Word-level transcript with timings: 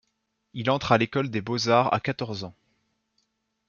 Il 0.53 0.71
entre 0.71 0.93
à 0.93 0.97
l'école 0.97 1.29
des 1.29 1.41
Beaux-Arts 1.41 1.93
à 1.93 1.99
quatorze 1.99 2.43
ans. 2.43 2.55